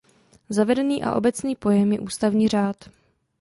Zavedený 0.49 1.03
a 1.03 1.13
obecný 1.15 1.55
pojem 1.55 1.91
je 1.91 1.99
"ústavní 1.99 2.47
řád". 2.47 2.89